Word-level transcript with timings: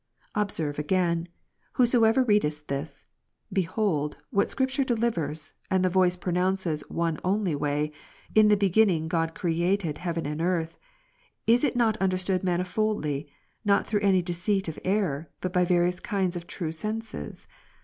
Observe 0.33 0.79
again, 0.79 1.27
whosoever 1.73 2.23
readest 2.23 2.69
this; 2.69 3.05
behold, 3.53 4.17
what 4.31 4.49
Scripture 4.49 4.83
delivers, 4.83 5.53
and 5.69 5.85
the 5.85 5.91
voice 5.91 6.15
pronounces 6.15 6.81
one 6.89 7.19
only 7.23 7.53
way. 7.53 7.91
In 8.33 8.47
the 8.47 8.57
Beginning 8.57 9.07
God 9.07 9.35
created 9.35 9.99
heaven 9.99 10.25
and 10.25 10.41
earth; 10.41 10.79
is 11.45 11.63
it 11.63 11.75
not 11.75 11.97
understood 11.97 12.41
manifoldly, 12.41 13.29
not 13.63 13.85
through 13.85 14.01
any 14.01 14.23
deceit 14.23 14.67
of 14.67 14.79
error, 14.83 15.29
but 15.39 15.53
by 15.53 15.63
various 15.65 15.99
kinds 15.99 16.35
of 16.35 16.47
true 16.47 16.71
senses 16.71 17.45